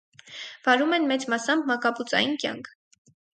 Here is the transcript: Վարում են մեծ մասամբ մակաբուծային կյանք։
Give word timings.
Վարում 0.67 0.95
են 0.97 1.05
մեծ 1.11 1.27
մասամբ 1.33 1.69
մակաբուծային 1.73 2.35
կյանք։ 2.45 2.73